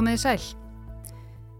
[0.00, 0.44] Komiði sæl.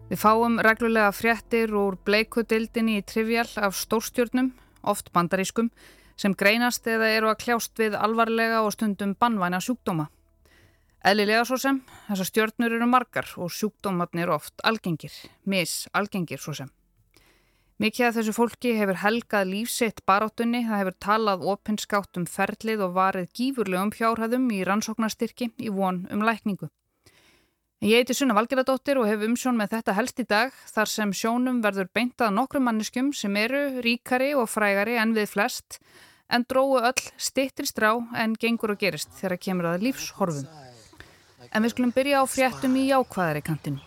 [0.09, 4.49] Við fáum reglulega fréttir úr bleikudildinni í Trivial af stórstjórnum,
[4.81, 5.69] oft bandarískum,
[6.17, 10.09] sem greinast eða eru að kljást við alvarlega og stundum bannvæna sjúkdóma.
[11.05, 15.13] Eðlilega svo sem, þessar stjórnur eru margar og sjúkdómatnir oft algengir,
[15.45, 16.73] mis algengir svo sem.
[17.77, 22.97] Mikið af þessu fólki hefur helgað lífsitt baráttunni, það hefur talað opinskátt um ferlið og
[22.97, 26.73] varið gífurlegum fjárhæðum í rannsóknarstyrki í von um lækningu.
[27.81, 31.63] Ég heiti Sunna Valgeradóttir og hef umsjón með þetta helst í dag þar sem sjónum
[31.65, 35.79] verður beintað nokkrum manneskum sem eru ríkari og frægari en við flest
[36.29, 40.45] en dróu öll stittir strá en gengur og gerist þegar kemur að lífshorfum.
[41.49, 43.81] En við skulum byrja á fréttum í jákvæðari kantinu.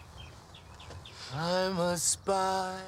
[1.38, 2.82] I'm a spy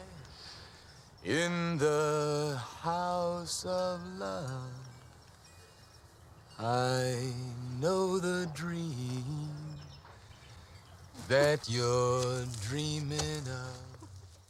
[1.22, 4.74] in the house of love
[6.58, 7.30] I
[7.80, 9.35] know the dream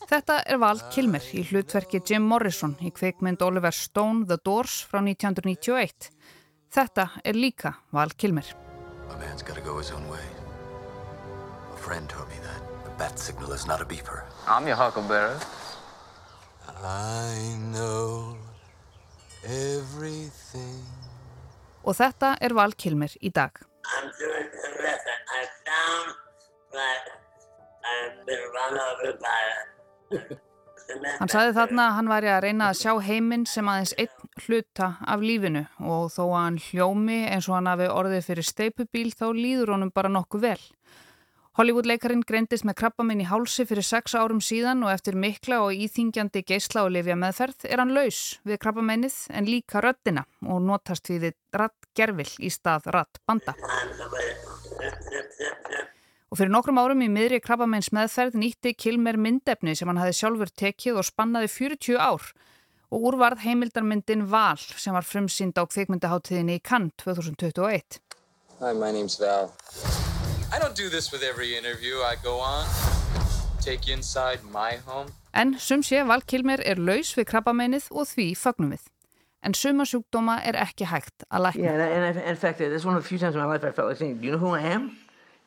[0.05, 4.99] Þetta er Val Kilmer í hlutverki Jim Morrison í kveikmynd Oliver Stone The Doors frá
[4.99, 6.09] 1991.
[6.75, 8.43] Þetta er líka Val Kilmer.
[9.07, 10.27] A man's gotta go his own way.
[11.71, 12.61] A friend told me that.
[12.91, 14.25] A bat signal is not a beeper.
[14.45, 15.39] I'm your huckleberry.
[16.83, 18.35] I know
[19.47, 20.83] everything.
[21.87, 23.63] Og þetta er Val Kilmer í dag.
[23.85, 24.34] I'm doing
[31.19, 34.91] Hann saði þarna að hann væri að reyna að sjá heiminn sem aðeins einn hluta
[35.01, 39.25] af lífinu og þó að hann hljómi eins og hann hafi orðið fyrir steipubíl þá
[39.33, 40.61] líður honum bara nokkuð vel.
[41.55, 46.43] Hollywood-leikarin greindist með krabbaminn í hálsi fyrir sex árum síðan og eftir mikla og íþingjandi
[46.43, 51.31] geysla og lifja meðferð er hann laus við krabbamennið en líka röttina og notast við
[51.55, 53.55] rattgerfil í stað rattbanda.
[56.35, 60.49] Og fyrir nokkrum árum í miðri krabbamenns meðferð nýtti Kilmer myndefni sem hann hafi sjálfur
[60.51, 62.25] tekið og spannaði 40 ár
[62.91, 68.01] og úrvarð heimildarmyndin Val sem var frumsýnd á kvikmyndaháttiðinni í Cannes 2021.
[68.59, 69.53] Hi, my name's Val.
[70.51, 72.67] I don't do this with every interview I go on.
[73.63, 75.15] Take you inside my home.
[75.31, 78.83] En sum sé Val Kilmer er laus við krabbamennið og því fagnum við.
[79.39, 81.63] En suma sjúkdóma er ekki hægt að lækna.
[81.63, 83.87] Yeah, and in fact, that's one of the few times in my life I felt
[83.87, 84.91] like saying, do you know who I am?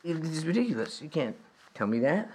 [0.08, 1.02] It's ridiculous.
[1.02, 1.36] You can't
[1.74, 2.30] tell me that.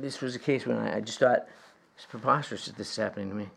[0.00, 1.48] This was a case when I, I just thought
[1.96, 3.48] it's preposterous that this is happening to me.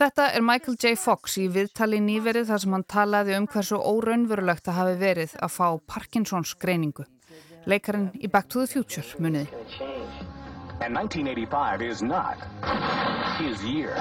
[0.00, 0.94] Þetta er Michael J.
[0.96, 5.52] Fox í viðtali nýverið þar sem hann talaði um hversu óraunverulegt það hafi verið að
[5.54, 7.04] fá Parkinsons greiningu.
[7.68, 9.46] Leikarinn í Back to the Future muniði.
[10.80, 12.40] And 1985 is not
[13.36, 13.94] his year.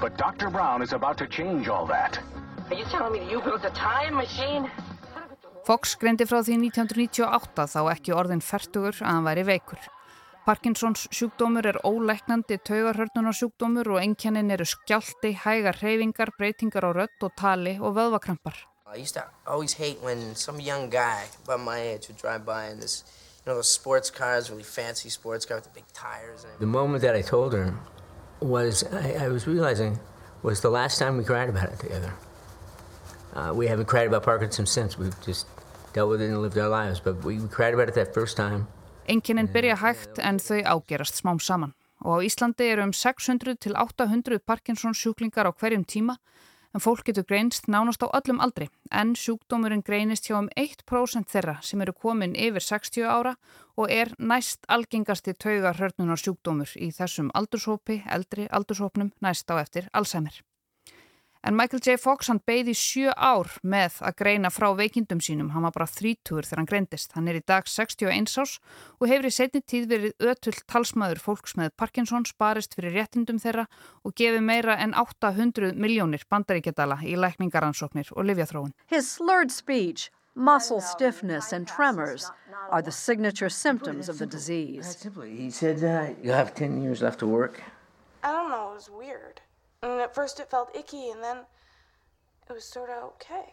[0.00, 0.50] But Dr.
[0.50, 2.20] Brown is about to change all that.
[2.70, 4.70] Are you telling me you built a time machine?
[5.66, 9.80] Fox greindi frá því 1998 þá ekki orðin færtugur að hann væri veikur.
[10.46, 17.26] Parkinsons sjúkdómur er óleiknandi taugarhörnunar sjúkdómur og einkennin eru skjálti, hægar hreyfingar, breytingar á rött
[17.26, 18.56] og tali og vöðvakrampar.
[18.88, 22.72] I used to always hate when some young guy about my age would drive by
[22.72, 23.04] in this,
[23.44, 26.46] you know, those sports cars, really fancy sports car with the big tires.
[26.58, 27.74] The moment that I told her
[28.40, 30.00] was, I, I was realizing,
[30.42, 32.12] was the last time we cried about it together.
[33.34, 34.98] Uh, we haven't cried about Parkinson's since.
[34.98, 35.46] We've just
[35.92, 38.66] dealt with it and lived our lives, but we cried about it that first time.
[39.08, 41.74] Enginin byrja hægt en þau ágerast smám saman
[42.04, 46.16] og á Íslandi eru um 600 til 800 Parkinsons sjúklingar á hverjum tíma
[46.74, 51.58] en fólk getur greinst nánast á öllum aldri en sjúkdómurinn greinist hjá um 1% þeirra
[51.66, 53.34] sem eru komin yfir 60 ára
[53.76, 59.90] og er næst algengasti tauga hörnunar sjúkdómur í þessum aldurshópi, eldri aldurshópnum næst á eftir
[59.92, 60.40] Alzheimer.
[61.42, 61.96] En Michael J.
[61.96, 65.54] Fox hann beigði sjö ár með að greina frá veikindum sínum.
[65.54, 67.14] Hann var bara þrítugur þegar hann greindist.
[67.16, 68.58] Hann er í dag 61 árs
[69.00, 73.64] og hefur í setni tíð verið ötull talsmaður fólks með Parkinsons barist fyrir réttindum þeirra
[74.04, 78.76] og gefið meira en 800 miljónir bandaríkjadala í lækningaransóknir og livjathróun.
[78.92, 82.28] His slurred speech, muscle stiffness and tremors
[82.68, 85.08] are the signature symptoms of the disease.
[85.24, 87.62] He said uh, you have 10 years left to work.
[88.22, 89.40] I don't know, it was weird.
[89.82, 91.38] And at first it felt icky, and then
[92.48, 93.48] it was sort of okay.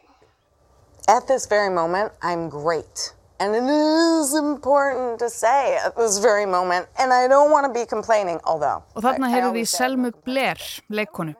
[1.08, 3.14] At this very moment, I'm great.
[3.40, 7.72] And it is important to say at this very moment, and I don't want to
[7.72, 8.84] be complaining, although.
[8.96, 10.60] Og þarna hefur við Selmu Blair,
[10.92, 11.36] leikonu.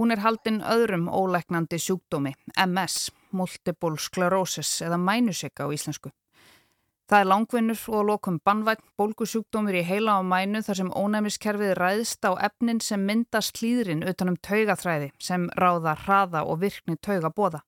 [0.00, 2.34] Hún er haldinn öðrum óleiknandi sjúkdómi,
[2.66, 6.10] MS, multiple sclerosis eða mænusika á íslensku.
[7.06, 12.26] Það er langvinnur og lokum bannvætt bólgusjúkdómur í heila á mænu þar sem ónæmiskerfið ræðst
[12.26, 17.62] á efnin sem myndast hlýðrin utanum taugaþræði sem ráða hraða og virkni taugabóða.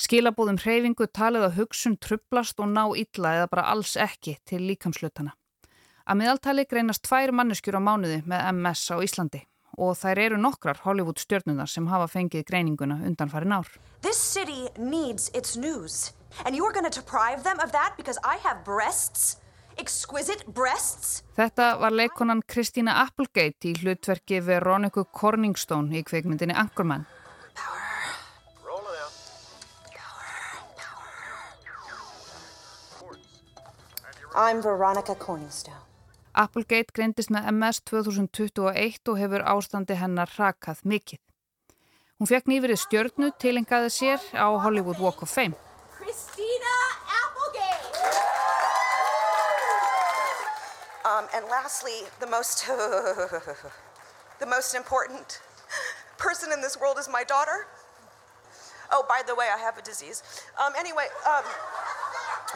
[0.00, 5.36] Skilabóðum hreyfingu talið að hugsun trublast og ná illa eða bara alls ekki til líkamslutana.
[6.08, 9.44] Að miðaltali greinast tvær manneskjur á mánuði með MS á Íslandi
[9.76, 13.68] og þær eru nokkrar Hollywood stjórnunar sem hafa fengið greininguna undan farin ár.
[14.00, 18.18] This city needs its news and you are going to deprive them of that because
[18.24, 19.36] I have breasts?
[19.78, 21.22] Exquisite breasts?
[21.38, 27.06] Þetta var leikonan Kristína Applegate í hlutverki Veronica Corningstone í kveikmyndinni Anchorman.
[34.34, 35.78] I'm Veronica Corningstone.
[36.38, 41.18] Applegate greindist með MS 2021 og hefur ástandi hennar rakað mikill.
[42.18, 45.58] Hún fekk nýverið stjörnu tilengaði sér á Hollywood Walk of Fame.
[51.18, 52.66] Um, and lastly, the most,
[54.40, 55.40] the most important
[56.16, 57.66] person in this world is my daughter.
[58.92, 60.22] Oh, by the way, I have a disease.
[60.64, 61.42] Um, anyway, um,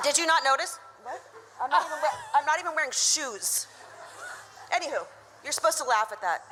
[0.04, 0.78] did you not notice?
[1.02, 1.20] What?
[1.60, 1.98] I'm not, even
[2.34, 3.66] I'm not even wearing shoes.
[4.72, 5.06] Anywho,
[5.42, 6.42] you're supposed to laugh at that.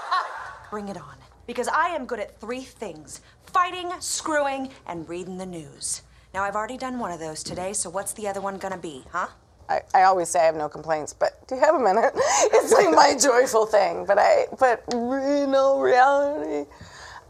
[0.70, 1.16] Bring it on.
[1.46, 6.02] Because I am good at three things fighting, screwing, and reading the news.
[6.32, 9.04] Now, I've already done one of those today, so what's the other one gonna be,
[9.12, 9.28] huh?
[9.68, 12.12] I, I always say I have no complaints, but do you have a minute?
[12.56, 16.68] It's like my joyful thing, but I, but you know, reality.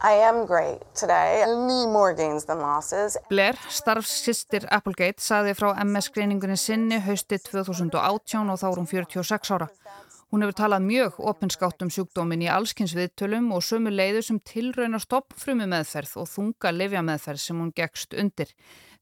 [0.00, 1.42] I am great today.
[1.42, 3.16] I need more gains than losses.
[3.30, 9.70] Blair, starfsistir Applegate, saði frá MS-greiningunni sinni hausti 2018 og þá er hún 46 ára.
[10.28, 14.98] Hún hefur talað mjög opinskátt um sjúkdómin í allskynns viðtölum og sömu leiðu sem tilrauna
[14.98, 18.50] stoppfrumu meðferð og þunga livja meðferð sem hún gegst undir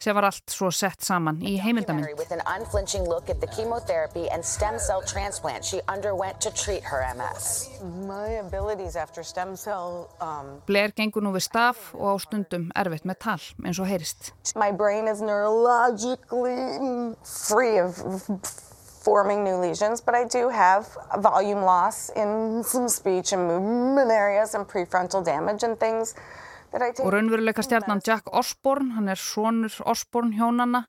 [0.02, 2.18] sem var allt svo sett saman í heimildamind.
[2.18, 6.82] With an unflinching look at the chemotherapy and stem cell transplant she underwent to treat
[6.82, 7.68] her MS.
[8.08, 10.10] My abilities after stem cell.
[10.20, 14.32] Um, Blair gengur nú við staf og á stundum erfitt með tal eins og heyrist.
[14.56, 18.02] my brain is neurologically free of
[19.02, 20.86] forming new lesions, but I do have
[21.18, 26.20] volume loss in some speech and movement areas and prefrontal damage and things that I
[26.20, 26.41] take.
[26.72, 30.86] Og raunveruleika stjarnan Jack Osborne, hann er sonur Osborne hjónanna,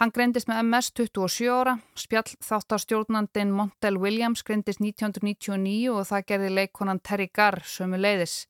[0.00, 6.52] hann greindist með MS 27 ára, spjall þáttastjórnandin Montel Williams greindist 1999 og það gerði
[6.60, 8.46] leikonan Terry Garr sömu leiðis.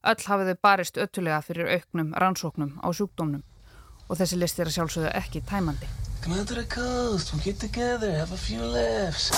[0.00, 3.44] Öll hafið þau barist öttulega fyrir auknum rannsóknum á sjúkdómnum
[4.08, 5.88] og þessi list er að sjálfsögðu ekki tæmandi.
[6.24, 7.32] Come out to the coast.
[7.32, 9.30] We'll get together, have a few laughs.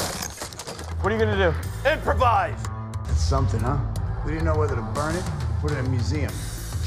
[1.02, 1.54] What are you gonna do?
[1.88, 2.58] Improvise!
[3.10, 3.78] It's something, huh?
[4.24, 5.24] We didn't know whether to burn it,
[5.60, 6.32] put it in a museum.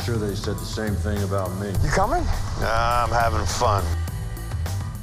[0.04, 1.68] Sure they said the same thing about me.
[1.84, 2.24] You coming?
[2.62, 3.84] Nah, I'm having fun.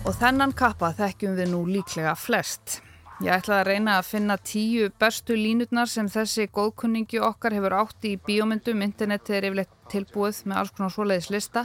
[0.05, 2.81] Og þennan kappa þekkjum við nú líklega flest.
[3.23, 8.09] Ég ætlaði að reyna að finna tíu bestu línutnar sem þessi góðkunningi okkar hefur átt
[8.09, 8.83] í bíómyndum.
[8.83, 11.63] Internetið er yfirleitt tilbúið með alls konar svoleiðis lista.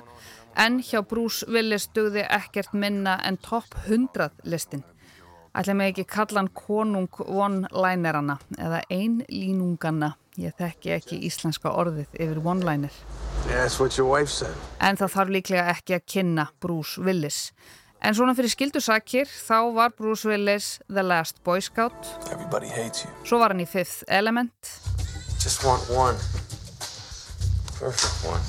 [0.53, 4.85] En hjá Bruce Willis dugði ekkert minna en topp 100 listin.
[5.57, 10.13] Ætlaði mig ekki kalla hann konung one-linerana eða einlínunganna.
[10.37, 12.93] Ég þekki ekki íslenska orðið yfir one-liner.
[13.49, 17.39] En það þarf líklega ekki að kynna Bruce Willis.
[18.05, 22.11] En svona fyrir skildusakir þá var Bruce Willis The Last Boy Scout.
[22.29, 23.13] Everybody hates you.
[23.25, 24.53] Svo var hann í Fifth Element.
[25.41, 26.17] Just want one.
[27.79, 28.43] Perfect one.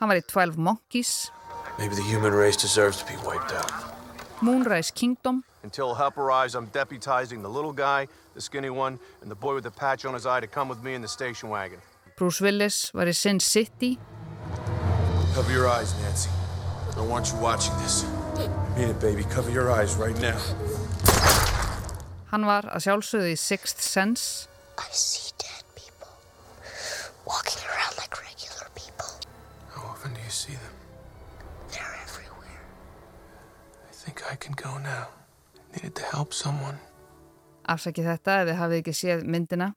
[0.00, 1.30] Hann var í 12 Monkeys.
[1.78, 3.85] Maybe the human race deserves to be wiped out.
[4.42, 5.44] Moonrise Kingdom.
[5.62, 9.64] Until help arrives, I'm deputizing the little guy, the skinny one, and the boy with
[9.64, 11.80] the patch on his eye to come with me in the station wagon.
[12.16, 13.98] Bruce Willis var í Sin City.
[15.34, 16.30] Cover your eyes, Nancy.
[16.90, 18.04] I don't want you watching this.
[18.04, 19.24] I mean it, baby.
[19.24, 20.38] Cover your eyes right now.
[22.32, 24.48] Hann var að sjálfsögðu í Sixth Sense.
[24.78, 25.35] I see
[37.66, 39.72] Afsakið þetta ef þið hafið ekki séð myndina.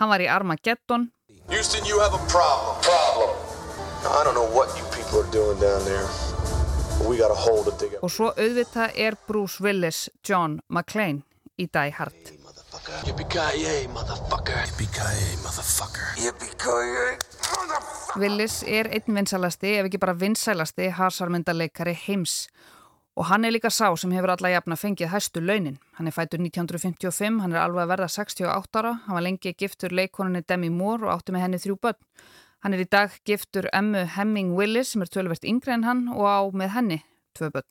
[0.00, 1.10] Hann var í Armageddon.
[1.48, 2.80] Houston, you have a problem.
[2.82, 3.36] Problem.
[4.06, 6.06] I don't know what you people are doing down there.
[6.98, 8.02] But we got a hole to dig up.
[8.04, 11.22] Og svo auðvitað er Bruce Willis John McClane
[11.58, 12.32] í Die Hard.
[13.06, 14.62] Yippee-ki-yay, motherfucker.
[14.68, 16.08] Yippee-ki-yay, motherfucker.
[16.22, 17.16] Yippee-ki-yay,
[17.50, 18.20] motherfucker!
[18.20, 22.46] Willis er einn vinsalasti, ef ekki bara vinsælasti, hasarmyndaleikari heims.
[23.16, 25.78] Og hann er líka sá sem hefur alla jafna fengið hæstu launin.
[25.96, 29.94] Hann er fætur 1955, hann er alveg að verða 68 ára, hann var lengi giftur
[29.96, 31.98] leikoninni Demi Moore og átti með henni þrjú börn.
[32.60, 36.28] Hann er í dag giftur Emmu Hemming Willis sem er tölvert yngre en hann og
[36.28, 37.02] á með henni
[37.38, 37.68] tvö börn.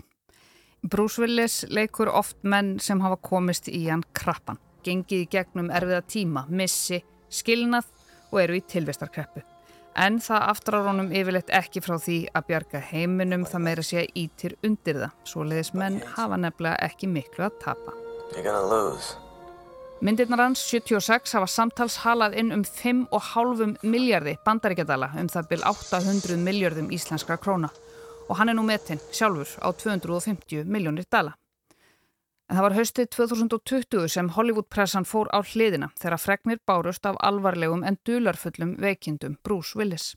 [0.81, 6.01] Bruce Willis leikur oft menn sem hafa komist í hann krappan, gengið í gegnum erfiða
[6.09, 7.89] tíma, missi, skilnað
[8.31, 9.45] og eru í tilvistarkreppu.
[9.95, 14.57] En það aftrar honum yfirleitt ekki frá því að bjarga heiminum það meira sé ítir
[14.67, 15.13] undir það.
[15.31, 17.93] Svoleiðis menn hafa nefnilega ekki miklu að tapa.
[20.03, 26.37] Myndirnar hans 76 hafa samtals halað inn um 5,5 miljardi bandaríkjadala um það byl 800
[26.43, 27.71] miljardum íslenskra króna
[28.27, 31.37] og hann er nú metinn sjálfur á 250 miljónir dala.
[32.45, 37.81] En það var haustið 2020 sem Hollywood-pressan fór á hliðina þegar fregnir bárust af alvarlegum
[37.81, 40.11] en dularfullum veikindum Bruce Willis.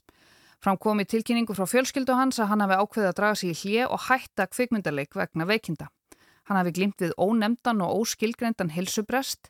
[0.61, 3.57] Fram kom í tilkynningu frá fjölskyldu hans að hann hafi ákveðið að draga sig í
[3.63, 5.87] hlje og hætta kvikmyndarleik vegna veikinda.
[6.45, 9.49] Hann hafi glimt við ónemdan og óskilgreindan hilsubrest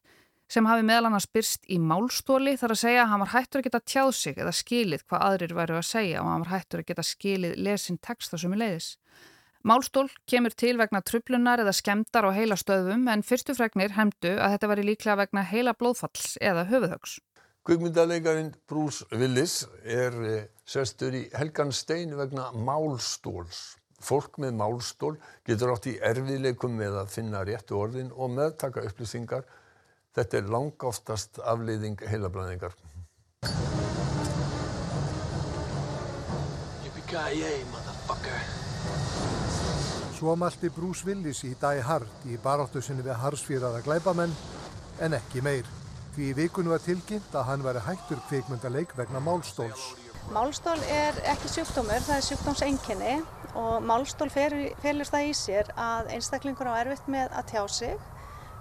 [0.50, 3.68] sem hafi meðal annars byrst í málstóli þar að segja að hann var hættur að
[3.68, 6.88] geta tjáð sig eða skilið hvað aðrir væru að segja og hann var hættur að
[6.94, 8.90] geta skilið lesin texta sem er leiðis.
[9.60, 14.54] Málstól kemur til vegna trublunar eða skemdar á heila stöðum en fyrstu fregnir hemdu að
[14.54, 17.18] þetta væri líklega vegna heila blóðfalls eða höfuðhögs.
[17.68, 23.76] Kvikmyndalegarinn Bruce Willis er eh, sestur í Helgan Stein vegna málstóls.
[24.00, 29.44] Fólk með málstól getur átt í erfiðleikum með að finna réttu orðin og meðtaka upplýsingar.
[30.16, 32.80] Þetta er langáftast afleiðing heilablaðingar.
[36.88, 39.39] Yippee-ki-yay, motherfucker.
[40.20, 44.34] Svo mælti Bruce Willis í Die Hard í baráttu sinni við harsfýraða glæbamenn
[45.00, 45.68] en ekki meir.
[46.12, 49.86] Því í vikunum var tilkynnt að hann væri hættur kvikmyndaleik vegna málstóls.
[50.36, 53.14] Málstól er ekki sjúkdómur, það er sjúkdómsenginni
[53.62, 57.96] og málstól felur það í sér að einstaklingur á erfitt með að tjá sig,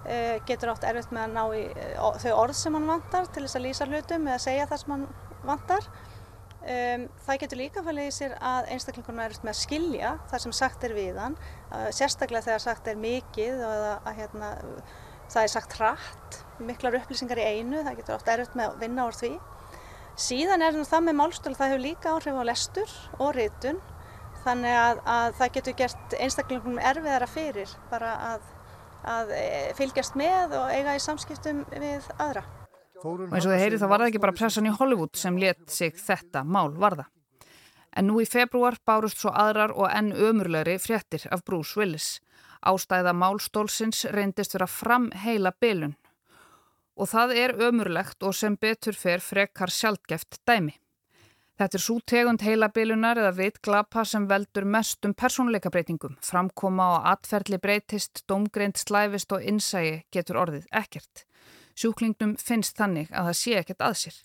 [0.06, 3.42] eh, getur átt erfitt með að ná í eh, þau orð sem hann vantar til
[3.42, 5.08] þess að lýsa hlutum eða segja það sem hann
[5.42, 5.90] vantar
[6.68, 10.54] Um, það getur líka fælið í sér að einstaklingunum er með að skilja það sem
[10.58, 11.36] sagt er við hann,
[11.96, 14.50] sérstaklega þegar sagt er mikið og að, að hérna,
[15.32, 19.06] það er sagt hratt, miklar upplýsingar í einu, það getur oft erfitt með að vinna
[19.08, 19.32] úr því.
[20.18, 23.80] Síðan er það með málstölu, það hefur líka áhrif á lestur og rítun,
[24.44, 28.14] þannig að, að það getur gert einstaklingunum erfiðara fyrir bara
[29.08, 29.42] að e,
[29.78, 32.44] fylgjast með og eiga í samskiptum við aðra.
[33.04, 35.60] Og eins og þið heyrið þá var það ekki bara pressan í Hollywood sem let
[35.70, 37.06] sig þetta mál varða.
[37.96, 42.18] En nú í februar bárust svo aðrar og enn ömurlegri fréttir af Bruce Willis.
[42.66, 45.94] Ástæða málstólsins reyndist vera fram heila bylun.
[46.98, 50.74] Og það er ömurlegt og sem betur fer frekar sjálfgeft dæmi.
[51.58, 56.14] Þetta er svo tegund heilabilunar eða vitglapa sem veldur mestum persónuleikabreitingum.
[56.22, 61.24] Framkoma og atferðli breytist, domgreint slæfist og innsægi getur orðið ekkert.
[61.78, 64.16] Sjúklingnum finnst þannig að það sé ekkert að sér.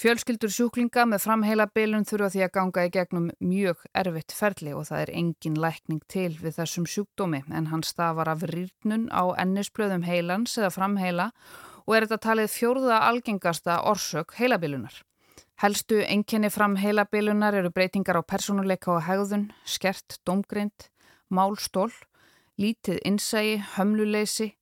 [0.00, 4.86] Fjölskyldur sjúklinga með framheila bilun þurfa því að ganga í gegnum mjög erfitt ferli og
[4.88, 10.06] það er engin lækning til við þessum sjúkdómi en hann stafar af rýrnun á ennisblöðum
[10.08, 11.28] heilans eða framheila
[11.84, 14.94] og er þetta talið fjórða algengasta orsök heilabilunar.
[15.60, 20.88] Helstu enginni framheila bilunar eru breytingar á persónuleika og hegðun, skert, domgrind,
[21.28, 21.90] málstól,
[22.56, 24.54] lítið innsægi, hömluleysi,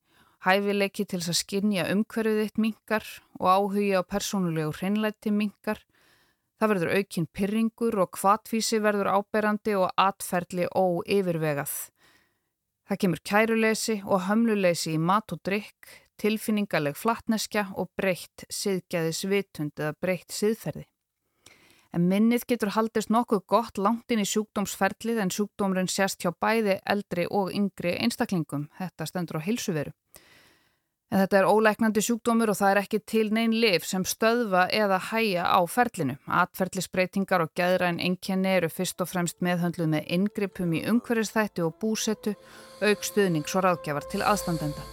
[0.47, 3.07] Hæfileiki til þess að skinja umhverfið þitt mingar
[3.41, 5.81] og áhugi á persónulegu hreinlætti mingar.
[6.59, 11.73] Það verður aukinn pyrringur og kvatvísi verður áberandi og atferðli óyfirvegað.
[12.89, 15.91] Það kemur kæruleysi og hömluleysi í mat og drikk,
[16.23, 20.87] tilfinningaleg flatneskja og breytt siðgæðis vitund eða breytt siðferði.
[21.93, 26.79] En minnið getur haldist nokkuð gott langt inn í sjúkdómsferðlið en sjúkdómurinn sérst hjá bæði
[26.85, 28.69] eldri og yngri einstaklingum.
[28.79, 29.95] Þetta stendur á hilsuveru.
[31.09, 34.99] En þetta er ólæknandi sjúkdómur og það er ekki til neyn liv sem stöðva eða
[35.09, 36.19] hæja á ferlinu.
[36.29, 42.35] Atferðlisbreytingar og gæðræn enkenni eru fyrst og fremst meðhöndluð með ingripum í umhverfistætti og búsetu,
[42.85, 44.85] aukstuðnings og ráðgjafar til aðstandenda.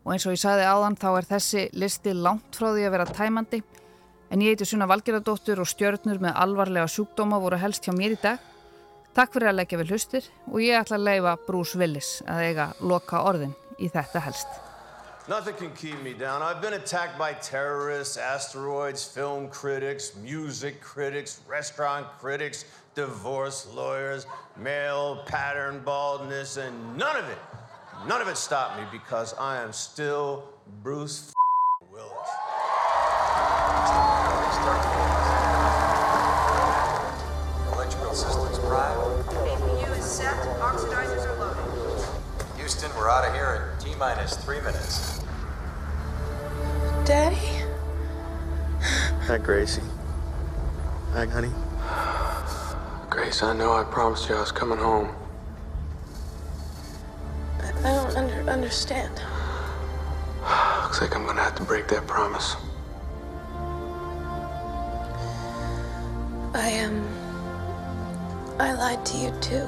[0.00, 3.10] Og eins og ég sagði áðan þá er þessi listi langt frá því að vera
[3.12, 3.62] tæmandi.
[4.32, 8.22] En ég heiti Sunna Valgeradóttur og stjörnur með alvarlega sjúkdóma voru helst hjá mér í
[8.22, 8.40] dag.
[9.12, 12.72] Takk fyrir að leggja við hlustir og ég ætla að leifa Bruce Willis að eiga
[12.80, 14.46] loka orðin í þetta helst.
[15.28, 16.42] Nothing can keep me down.
[16.42, 25.22] I've been attacked by terrorists, asteroids, film critics, music critics, restaurant critics, divorce lawyers, male
[25.26, 27.38] pattern baldness, and none of it,
[28.08, 30.48] none of it stopped me because I am still
[30.82, 31.32] Bruce
[31.92, 32.30] Willis.
[42.70, 45.20] Houston, we're out of here in T minus three minutes.
[47.04, 47.64] Daddy?
[49.26, 49.82] Hi, Gracie.
[51.10, 51.50] Hi, honey.
[53.10, 55.12] Grace, I know I promised you I was coming home.
[57.58, 59.20] I don't under understand.
[60.84, 62.54] Looks like I'm gonna have to break that promise.
[66.54, 67.00] I am.
[67.00, 69.66] Um, I lied to you too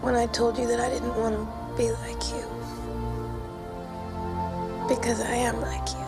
[0.00, 2.44] when I told you that I didn't want to be like you.
[4.88, 6.06] Because I am like you.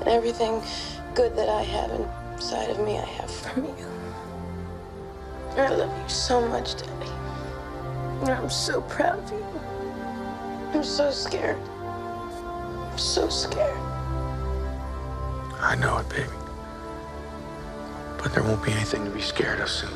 [0.00, 0.62] And everything
[1.14, 1.90] good that I have
[2.34, 3.86] inside of me, I have from you.
[5.56, 7.10] I love you so much, Daddy.
[8.22, 9.46] And I'm so proud of you.
[10.74, 11.60] I'm so scared.
[12.90, 13.78] I'm so scared.
[15.60, 16.28] I know it, baby.
[18.18, 19.90] But there won't be anything to be scared of soon.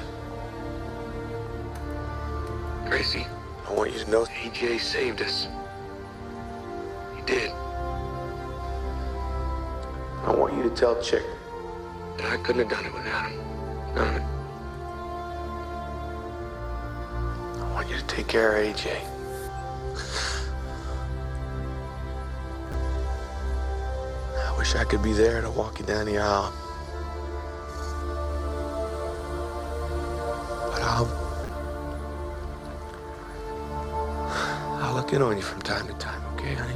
[2.86, 3.26] Gracie,
[3.66, 5.48] I want you to know AJ saved us.
[7.16, 7.50] He did.
[10.22, 11.24] I want you to tell Chick
[12.18, 13.38] that I couldn't have done it without him.
[13.94, 14.22] None of it.
[17.60, 19.00] I want you to take care of AJ.
[24.46, 26.52] I wish I could be there to walk you down the aisle.
[30.70, 31.23] But I'll.
[35.04, 36.74] I'll in on you from time to time, okay, honey?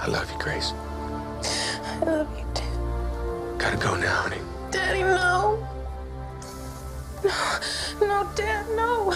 [0.00, 0.72] I love you, Grace.
[0.72, 3.58] I love you too.
[3.58, 4.40] Gotta go now, honey.
[4.70, 5.68] Daddy, no.
[7.22, 7.58] No,
[8.00, 9.14] no, Dad, no.